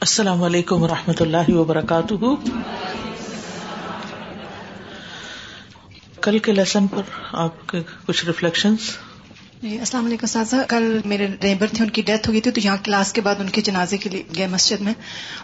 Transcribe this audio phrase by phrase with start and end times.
[0.00, 2.14] السلام علیکم و رحمۃ اللہ وبرکاتہ۔
[6.20, 8.78] کل کے لیسن پر آپ کے کچھ ریفلیکشنز
[9.62, 12.60] جی السلام علیکم سازا۔ کل میرے نیبر تھے ان کی ڈیتھ ہو گئی تھی تو
[12.64, 14.92] یہاں کلاس کے بعد ان کے جنازے کے لیے گئے مسجد میں۔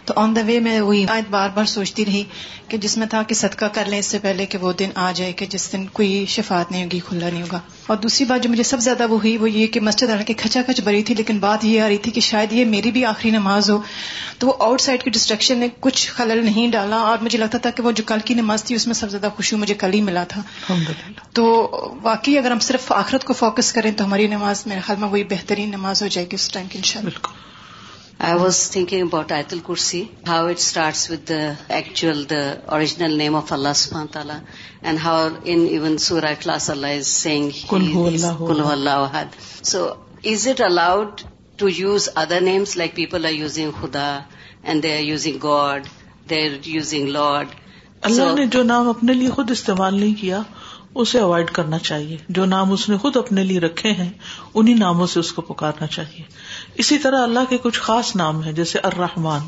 [0.05, 2.23] تو آن دا وے میں وہی آیت بار بار سوچتی رہی
[2.67, 5.11] کہ جس میں تھا کہ صدقہ کر لیں اس سے پہلے کہ وہ دن آ
[5.11, 8.49] جائے کہ جس دن کوئی شفات نہیں ہوگی کھلا نہیں ہوگا۔ اور دوسری بات جو
[8.49, 11.15] مجھے سب زیادہ وہ ہوئی وہ یہ کہ مسجد آ کے کھچا کھچ بری تھی
[11.15, 13.81] لیکن بات یہ آ رہی تھی کہ شاید یہ میری بھی آخری نماز ہو۔
[14.37, 17.69] تو وہ آؤٹ سائڈ کی ڈسٹریکشن نے کچھ خلل نہیں ڈالا۔ اور مجھے لگتا تھا
[17.69, 20.01] کہ وہ جو کل کی نماز تھی اس میں سب زیادہ خوشی مجھے کل ہی
[20.01, 20.41] ملا تھا۔
[21.33, 21.45] تو
[22.01, 25.23] واقعی اگر ہم صرف آخرت کو فوکس کریں تو ہماری نماز میرے خیال میں وہی
[25.23, 29.31] بہترین نماز ہو جائے گی اس ٹائم کی ان شاء اللہ آئی واز تھنکنگ اباؤٹ
[29.31, 32.31] آیت کرسی how it start
[32.67, 34.37] original name of اللہ سبحان تعالیٰ
[34.81, 37.49] اینڈ ہاؤ انس اللہ is sing
[39.63, 39.85] so
[40.23, 41.21] is it allowed
[41.57, 44.07] to use other names like people are using خدا
[44.63, 45.87] and they are using God
[46.29, 47.47] they are using Lord
[48.01, 50.41] اللہ نے جو نام اپنے لیے خود استعمال نہیں کیا
[50.99, 54.09] اسے اوائڈ کرنا چاہیے۔ جو نام اس نے خود اپنے لیے رکھے ہیں
[54.53, 56.23] انہیں ناموں سے اس کو پکارنا چاہیے۔
[56.75, 59.41] اسی طرح اللہ کے کچھ خاص نام ہے جیسے الرحمان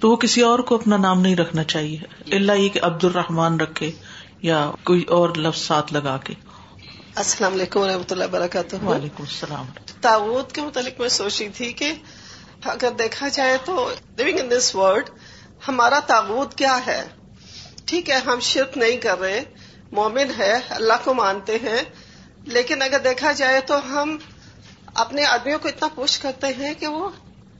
[0.00, 1.98] تو وہ کسی اور کو اپنا نام نہیں رکھنا چاہیے۔
[2.36, 3.90] اللہ یہ کہ عبد الرحمان رکھے
[4.42, 6.34] یا کوئی اور لفظ ساتھ لگا کے۔
[7.14, 9.66] السلام علیکم و رحمۃ اللہ وبرکاتہ۔ وعلیکم السلام۔
[10.00, 11.92] تاوت کے متعلق میں سوچی تھی کہ
[12.64, 15.10] اگر دیکھا جائے تو لونگ ان دس ورلڈ
[15.68, 17.08] ہمارا تاوت کیا ہے؟
[17.84, 19.44] ٹھیک ہے ہم شرک نہیں کر رہے۔
[19.92, 21.82] مومن ہے اللہ کو مانتے ہیں۔
[22.44, 24.18] لیکن اگر دیکھا جائے تو ہم
[24.94, 27.10] اپنے آدمیوں کو اتنا پوش کرتے ہیں کہ وہ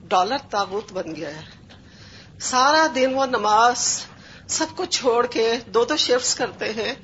[0.08, 1.42] ڈالر تابوت بن گیا ہے۔
[2.40, 4.02] سارا دن وہ نماز
[4.48, 6.94] سب کو چھوڑ کے دو دو شفٹس کرتے ہیں۔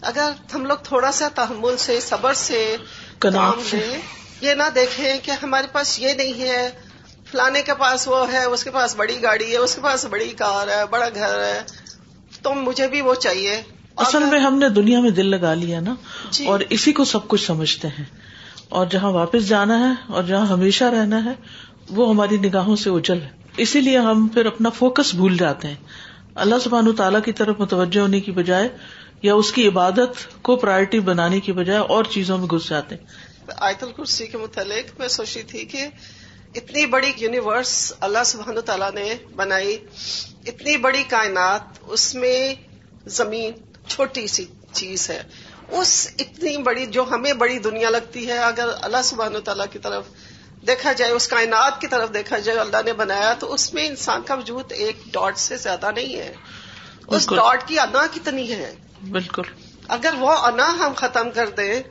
[0.00, 2.76] اگر ہم لوگ تھوڑا سا تحمل سے صبر سے
[3.18, 4.00] کام لیں
[4.40, 6.70] یہ نہ دیکھیں کہ ہمارے پاس یہ نہیں ہے۔
[7.30, 10.30] فلانے کے پاس وہ ہے اس کے پاس بڑی گاڑی ہے اس کے پاس بڑی
[10.30, 11.62] کار ہے بڑا گھر ہے۔
[12.42, 13.62] تو مجھے بھی وہ چاہیے۔
[13.96, 15.94] اصل میں ہم نے دنیا میں دل لگا لیا نا
[16.30, 18.04] جی۔ اور اسی کو سب کچھ سمجھتے ہیں۔
[18.68, 21.32] اور جہاں واپس جانا ہے اور جہاں ہمیشہ رہنا ہے
[21.90, 25.74] وہ ہماری نگاہوں سے اجل ہے۔ اسی لیے ہم پھر اپنا فوکس بھول جاتے ہیں۔
[26.34, 28.68] اللہ سبحان تعالیٰ کی طرف متوجہ ہونے کی بجائے
[29.22, 33.04] یا اس کی عبادت کو پرائرٹی بنانے کی بجائے اور چیزوں میں گھس جاتے ہیں۔
[33.56, 35.86] آیت الکرسی کے متعلق میں سوچی تھی کہ
[36.54, 39.76] اتنی بڑی یونیورس اللہ سبحانہ تعالیٰ نے بنائی
[40.46, 42.54] اتنی بڑی کائنات اس میں
[43.06, 43.52] زمین
[43.88, 45.22] چھوٹی سی چیز ہے۔
[45.68, 50.04] اس اتنی بڑی جو ہمیں بڑی دنیا لگتی ہے اگر اللہ سبحانہ تعالیٰ کی طرف
[50.66, 54.22] دیکھا جائے اس کائنات کی طرف دیکھا جائے اللہ نے بنایا تو اس میں انسان
[54.22, 56.34] کا وجود ایک ڈاٹ سے زیادہ نہیں ہے۔
[57.06, 58.74] اس۔ ڈاٹ کی انا کتنی ہے؟
[59.10, 59.42] بالکل۔
[59.88, 61.82] اگر وہ انا ہم ختم کر دیں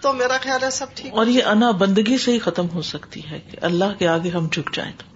[0.00, 3.30] تو میرا خیال ہے سب ٹھیک۔ اور یہ انا بندگی سے ہی ختم ہو سکتی
[3.30, 5.15] ہے کہ اللہ کے آگے ہم جھک جائیں۔ تو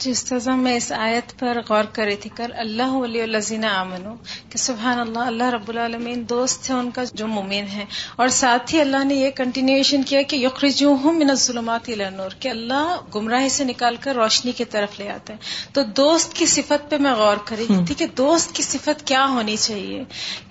[0.00, 4.14] جی استاذہ میں اس آیت پر غور کر رہی تھی کر اللہ ولی الزین آمنو،
[4.50, 7.84] کہ سبحان اللہ اللہ رب العالمین دوست ہے ان کا جو مومن ہے
[8.16, 12.48] اور ساتھ ہی اللہ نے یہ کنٹینیوشن کیا کہ یخرجوہم من الظلمات الى النور، کہ
[12.48, 16.90] اللہ گمراہی سے نکال کر روشنی کی طرف لے آتے ہیں۔ تو دوست کی صفت
[16.90, 20.02] پہ میں غور کر رہی تھی کہ دوست کی صفت کیا ہونی چاہیے،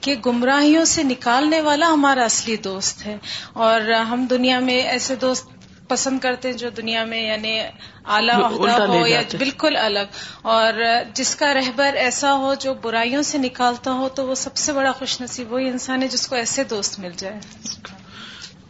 [0.01, 3.17] کہ گمراہیوں سے نکالنے والا ہمارا اصلی دوست ہے۔
[3.53, 5.54] اور ہم دنیا میں ایسے دوست
[5.87, 7.59] پسند کرتے ہیں جو دنیا میں یعنی
[8.05, 10.73] اعلیٰ عہدہ ہو یا۔ بالکل الگ۔ اور
[11.13, 14.91] جس کا رہبر ایسا ہو جو برائیوں سے نکالتا ہو تو وہ سب سے بڑا
[14.91, 17.39] خوش نصیب وہی انسان ہے جس کو ایسے دوست مل جائے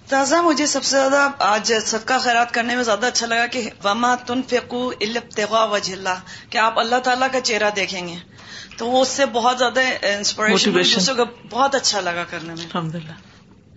[0.09, 4.16] تازہ مجھے سب سے زیادہ آج صدقہ خیرات کرنے میں زیادہ اچھا لگا کہ وما
[4.16, 8.16] تن فیقو البتغا وجہ اللہ کہ آپ اللہ تعالیٰ کا چہرہ دیکھیں گے۔
[8.78, 11.14] تو وہ اس سے بہت زیادہ انسپریشن
[11.50, 13.34] بہت اچھا لگا کرنے میں۔ الحمد للہ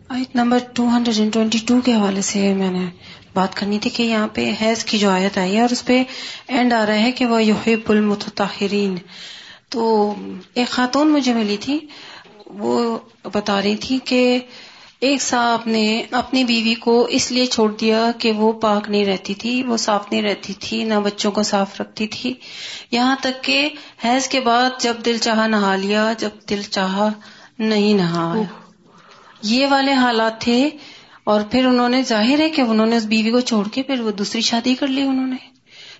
[0.09, 2.87] آیت نمبر 222 کے حوالے سے میں نے
[3.35, 6.03] بات کرنی تھی کہ یہاں پہ حیض کی جو آیت آئی ہے اور اس پہ
[6.49, 8.97] اینڈ آ رہا ہے کہ وہ یحب المتطہرین۔
[9.69, 10.15] تو
[10.55, 11.79] ایک خاتون مجھے ملی تھی،
[12.47, 12.99] وہ
[13.33, 14.39] بتا رہی تھی کہ
[15.01, 19.35] ایک صاحب نے اپنی بیوی کو اس لیے چھوڑ دیا کہ وہ پاک نہیں رہتی
[19.35, 22.35] تھی، وہ صاف نہیں رہتی تھی، نہ بچوں کو صاف رکھتی تھی۔
[22.91, 23.69] یہاں تک کہ
[24.05, 27.09] حیض کے بعد جب دل چاہا نہا لیا، جب دل چاہا
[27.59, 28.68] نہیں نہایا۔
[29.43, 30.69] یہ والے حالات تھے
[31.25, 34.01] اور پھر انہوں نے ظاہر ہے کہ انہوں نے اس بیوی کو چھوڑ کے پھر
[34.01, 35.37] وہ دوسری شادی کر لی انہوں نے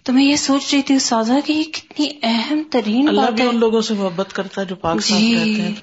[0.03, 3.43] تو میں یہ سوچ رہی تھی استاذہ کہ یہ کتنی اہم ترین اللہ بات بھی
[3.43, 5.75] ہے ان لوگوں سے محبت کرتا ہے جو پاک صاف جی۔ رہتے ہیں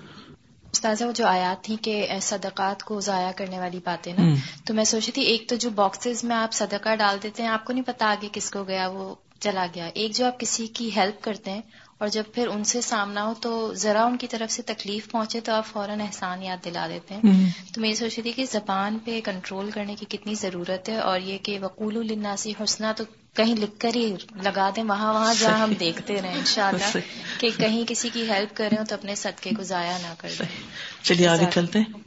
[0.74, 4.34] استاذہ وہ جو آیات تھی کہ صدقات کو ضائع کرنے والی باتیں نا۔
[4.66, 7.66] تو میں سوچی تھی ایک تو جو باکسز میں آپ صدقہ ڈال دیتے ہیں آپ
[7.66, 10.90] کو نہیں پتا آگے کس کو گیا وہ چلا گیا ایک جو آپ کسی کی
[10.96, 11.62] ہیلپ کرتے ہیں
[11.98, 15.40] اور جب پھر ان سے سامنا ہو تو ذرا ان کی طرف سے تکلیف پہنچے
[15.40, 17.22] تو آپ فوراً احسان یاد دلا دیتے ہیں۔
[17.74, 21.20] تو میں یہ سوچی تھی کہ زبان پہ کنٹرول کرنے کی کتنی ضرورت ہے اور
[21.20, 23.04] یہ کہ وقول الناسی حسنہ تو
[23.34, 26.98] کہیں لکھ کر ہی لگا دیں وہاں وہاں جہاں ہم دیکھتے رہیں انشاءاللہ۔
[27.40, 30.46] کہ کہیں کسی کی ہیلپ کر رہے تو اپنے صدقے کو ضائع نہ کر دیں۔
[31.04, 32.05] چلیے آگے چلتے ہیں۔